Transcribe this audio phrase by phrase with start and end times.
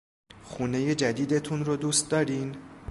[0.43, 2.55] خونهی جدیدتون رو دوست دارین؟